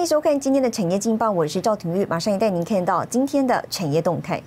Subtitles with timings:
[0.00, 4.42] 欢迎收看今天的产业劲报，我是赵廷玉，马上也带您看到今天的产业动态。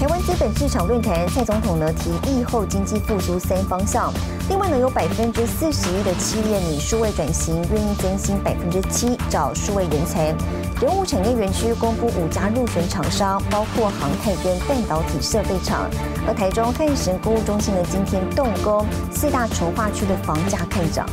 [0.00, 4.10] 台湾资本市场论坛，蔡总统呢提疫后经济复苏三方向。
[4.48, 10.34] 另外呢，有百分之四十一的企业拟数位转型，愿意增薪百分之七找数位人才。
[10.80, 15.90] 人物产业园区公布五家入选厂商，包括航太跟半导体设备厂。
[16.26, 21.06] 而台中汉神购物中心呢，今天动工，四大筹划区的房价看涨。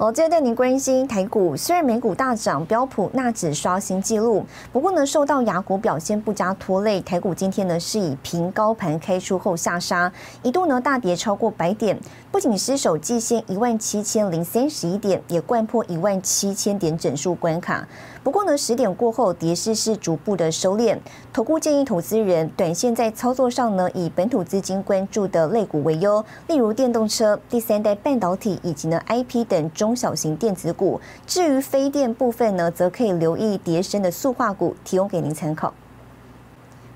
[0.00, 1.54] 好，接着带您关心台股。
[1.54, 4.42] 虽然美股大涨，标普纳指刷新纪录，
[4.72, 10.10] 不过呢，受到雅股表现不佳拖累，台股今天呢是以平高盘开出后下杀，
[10.42, 12.00] 一度呢大跌超过百点，
[12.32, 17.86] 不仅失守季线一万七千零三十一点，也贯破一万七千点整数关卡。
[18.24, 20.96] 不过呢，十点过后，跌势是逐步的收敛。
[21.30, 31.00] 投顾建议投资人，短线在操作上呢，以本土资金关注的类股为优，例如电动车、第三代半导体以及呢 IP 等中中小型电子股。
[31.26, 35.74] 至于非电部分呢，则可以留意跌升的塑化股，提供给您参考。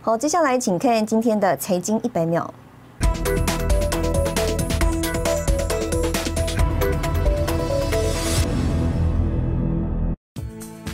[0.00, 2.54] 好，接下来请看今天的财经一百秒。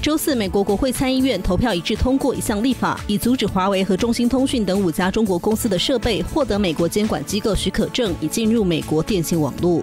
[0.01, 9.83] 周四，美国国会参议院投票一致通过一项立法，以阻止华为和中兴通讯等五家中国公司的设备获得美国监管机构许可证，以进入美国电信网络。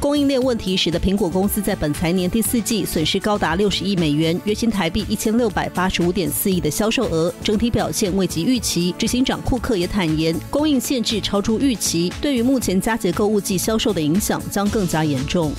[0.00, 8.94] 供应链问题使得苹果公司在本财年第四季损失高达六十亿美元，约新台币一千六百八十五点四亿的销售额，整体表现未及预期。
[8.98, 15.52] 执行长库克也坦言，供应限制超出预期，对于目前佳节购物季销售的影响将更加严重。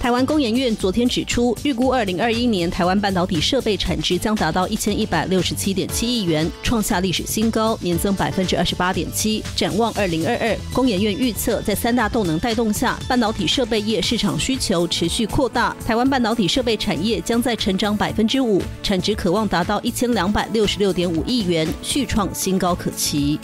[0.00, 9.44] 台湾工研院昨天指出，预估二零二一年台湾半导体设备产值将达到一千一百六十七点七亿元，创下历史新高，年增百分之二十八点七。
[9.54, 23.38] 展望二零二二，工研院预测，在三大动能带动下，半导体设备业市场需求持续扩大，台湾半导体设备产业将在成长百分之五，产值可望达到一千两百六十六点五亿元，续创新高可期。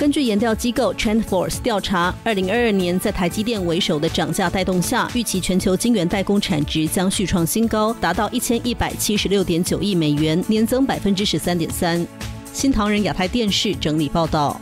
[0.00, 12.06] 根据研调机构 TrendForce 调查，二零二二年在台积电为首的涨价带动下，预期全球晶圆代工产值将续创新高，达到一千一百七十六点九亿美元，年增百分之十三点三。
[12.50, 14.58] 新唐人亚太电视整理报道。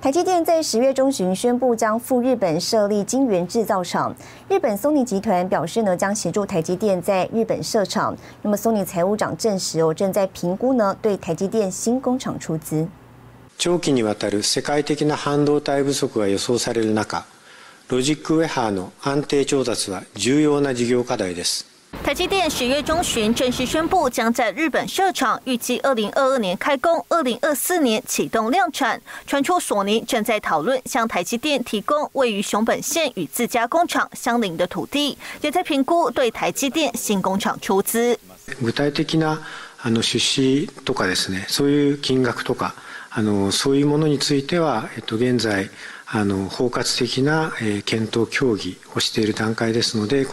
[0.00, 4.16] 台积电在十月中旬宣布将赴日本设立晶圆制造厂，
[4.48, 8.16] 日本松尼集团表示呢将协助台积電在日本设厂。
[8.40, 12.88] 那么松尼财务长证实哦正在评估呢对台积電新工厂出资。
[13.60, 17.26] 長期にわたる世界的な半導体不足が予想される中、
[17.90, 21.66] ロジックウェハーの安定調達は重要な事業課題です。
[22.02, 28.98] 台积电十月中旬正式宣布将在日本设厂，预计二零二二年开工，二零二四年启动量产。
[29.26, 38.18] 传出索尼正在讨论向台积电提供位于熊本县与自家工厂相邻的土地，也在评估对台积电新工厂出资。
[38.58, 39.38] 具体的な
[39.82, 42.72] あの出資とかですね、そういう金額とか。
[43.10, 45.70] あのそういうものについては、えっと、現在
[46.06, 50.26] あの包括的な、え、検討協議をしている段階ですので。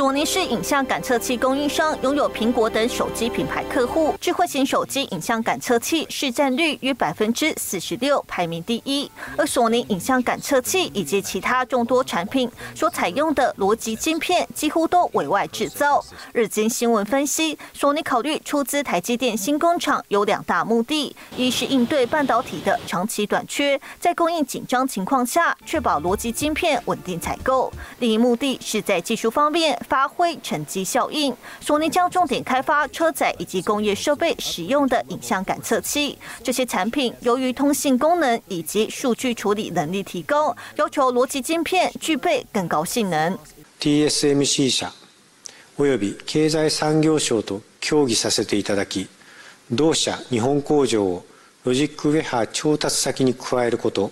[0.00, 4.14] 索尼是影像感测器供应商，拥有苹果等手机品牌客户。
[4.18, 9.10] 智慧型手机影像感测器市占率约百分之四十六，排名第一。
[9.36, 16.02] 而索尼影像感测器以及其他众多产品所采用的逻辑晶片，几乎都委外制造。
[16.32, 29.78] 日经新闻分析，索尼考虑出资台积电新工厂有两大目的：一是应对半导体的长期短缺，在供应紧张情况下，确保逻辑晶片稳定采购；另一目的是在技术方面。
[29.89, 36.17] 发挥沉积效应，索尼将重点开发车载以及工业设备使用的影像感测器。
[36.43, 43.37] 这些产品由于通信功能以及数据处理能力提高，要求逻辑晶片具备更高性能。
[43.79, 44.91] TSMC 社
[45.77, 49.07] および経済産業省と協議させていただき、
[49.71, 51.25] 同社日本工場を
[51.63, 54.11] ロジックウェハー調達先に加えること、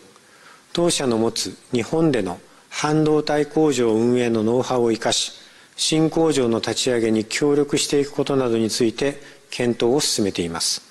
[0.73, 2.39] 同社の持つ日本での
[2.69, 5.31] 半導体工場運営のノウハウを生かし、
[5.77, 9.19] 新工場の立ち上げに協力していくことなどについて
[9.49, 10.81] 検討を進めています。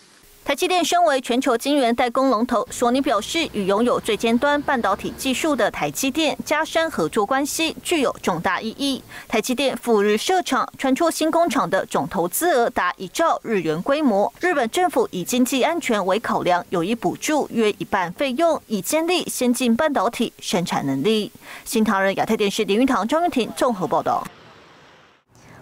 [0.44, 9.00] 台积电身为全球晶圆代工龙头，索尼表示，与拥有最尖端半导体技术的台积电加深合作关系，具有重大意义。
[9.29, 14.32] 台积电赴日设厂，传出新工厂的总投资额达一兆日元规模。
[14.41, 21.31] 日本政府以经济安全为考量，有意补助约一半费用，以建立先进半导体生产能力。
[21.64, 24.26] 新唐人亚太电视林玉堂、张云婷综合报道。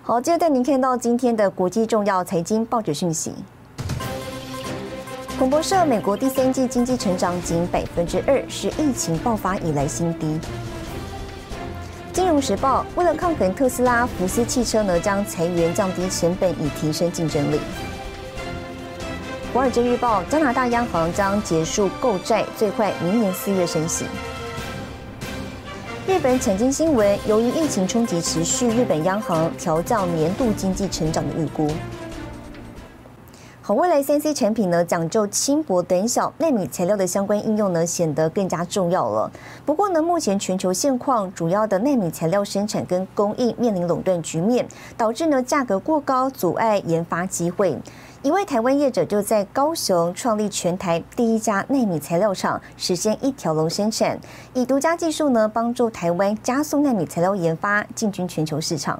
[0.08, 3.34] 好，接着带您看到今天的国际重要财经报纸讯息。
[5.36, 10.40] 彭博社，美国第三季经济成长仅百分之二，是疫情爆发以来新低。
[12.14, 17.60] 金融时报，为了抗衡特斯拉，福斯汽车呢将裁员降低成本，以提升竞争力。
[19.56, 24.06] 华尔街日报，加拿大央行将结束购债，最快明年四月升息。
[26.08, 31.68] 日本财经新闻，由于疫情冲击持续，日本央行调降年度经济成长的预估。
[33.60, 39.32] 好，未来三 C 产品呢，讲究轻薄短小，纳米材料的相关应用呢，显得更加重要了。
[39.66, 47.76] 不过呢，目前全球现况，主要的纳米材料生产跟供应面临垄断局面，导致呢价格过高，阻碍研发机会。
[48.26, 54.20] 一位台湾业者就在高雄创立全台第一家纳米材料厂，实现一条龙生产，
[54.56, 59.00] 以独家技术呢，帮助台湾加速纳米材料研发，进军全球市场。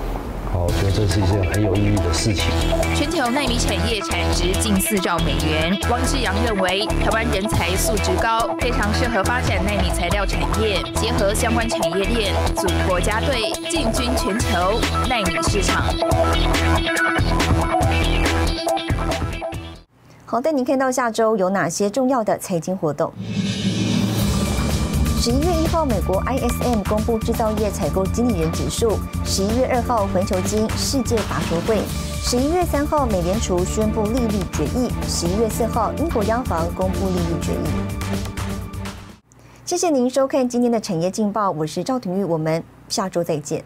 [0.61, 2.45] 好，我觉得这是一件很有意义的事情。
[2.93, 5.75] 全球纳米产业产值近四兆美元。
[5.89, 15.83] 汪志阳认为，台湾人才素质高，非常适合发展纳米材料产业，结合相关产业链，组国家队，进军全球纳米市场。
[20.27, 23.11] 好，带您看到下周有哪些重要的财经活动。
[25.23, 28.97] 十一月一号，美国 ISM 公布制造业采购经理人指数。
[29.23, 31.79] 十一月二号，环球金世界法说会。
[32.23, 34.89] 十一月三号，美联储宣布利率决议。
[35.07, 39.21] 十一月四号，英国央行公布利率决议。
[39.63, 43.63] 谢谢您收看今天的产业劲报，我是赵廷玉，我们下周再见。